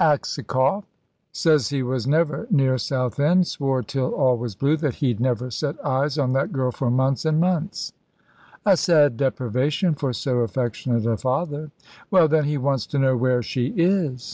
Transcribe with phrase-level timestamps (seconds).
[0.00, 0.84] "Aksakoff!
[1.30, 3.46] Says he was never near Southend.
[3.46, 7.26] Swore till all was blue that he'd never set eyes on that girl for months
[7.26, 7.92] an' months."
[8.64, 11.70] "A sad deprivation for so affectionate a father."
[12.10, 14.32] "Well, then, he wants to know where she is."